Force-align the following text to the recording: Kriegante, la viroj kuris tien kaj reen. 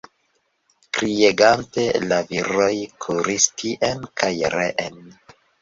Kriegante, 0.97 1.83
la 2.13 2.19
viroj 2.31 2.71
kuris 3.07 3.47
tien 3.63 4.03
kaj 4.23 4.33
reen. 4.59 4.99